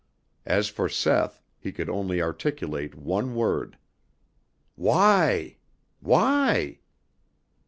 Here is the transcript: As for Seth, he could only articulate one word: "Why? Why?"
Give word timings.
As 0.47 0.67
for 0.67 0.89
Seth, 0.89 1.43
he 1.59 1.71
could 1.71 1.87
only 1.87 2.23
articulate 2.23 2.95
one 2.95 3.35
word: 3.35 3.77
"Why? 4.75 5.57
Why?" 5.99 6.79